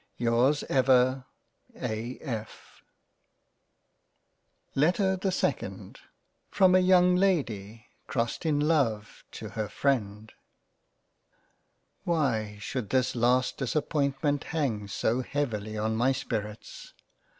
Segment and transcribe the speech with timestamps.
[0.19, 1.25] Yrs Ever
[1.79, 2.17] A.
[2.21, 2.81] F.
[4.73, 5.99] LETTER the SECOND
[6.49, 10.31] From a YOUNG LADY crossed in Love to her freind
[12.03, 16.95] WHY should this last disappointment hang so heavily on my spirits